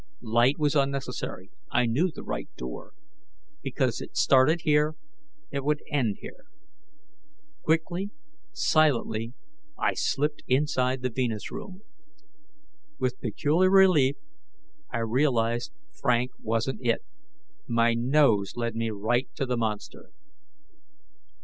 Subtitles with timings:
[0.23, 2.93] Light was unnecessary: I knew the right door.
[3.61, 4.95] Because it started here,
[5.51, 6.45] it would end here.
[7.61, 8.09] Quickly,
[8.51, 9.35] silently,
[9.77, 11.83] I slipped inside the Venus room.
[12.97, 14.15] With peculiar relief,
[14.89, 17.03] I realized Frank wasn't it:
[17.67, 20.09] my nose led me right to the monster.